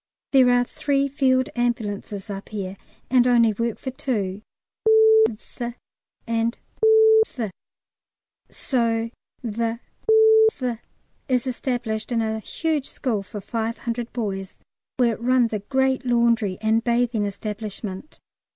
There 0.31 0.49
are 0.49 0.63
three 0.63 1.07
field 1.07 1.49
ambulances 1.55 2.31
up 2.31 2.49
here, 2.49 2.75
and 3.11 3.27
only 3.27 3.53
work 3.53 3.77
for 3.77 3.91
two 3.91 4.41
(th 5.27 5.75
and 6.25 6.57
th), 7.27 7.51
so 8.49 9.11
the 9.43 9.79
th 10.57 10.79
is 11.29 11.45
established 11.45 12.11
in 12.11 12.19
a 12.23 12.39
huge 12.39 12.87
school 12.89 13.21
for 13.21 13.39
500 13.41 14.11
boys, 14.11 14.57
where 14.97 15.13
it 15.13 15.21
runs 15.21 15.53
a 15.53 15.59
great 15.59 16.03
laundry 16.03 16.57
and 16.61 16.83
bathing 16.83 17.25
establishment. 17.27 18.19